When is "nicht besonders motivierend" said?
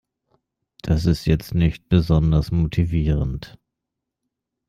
1.53-3.59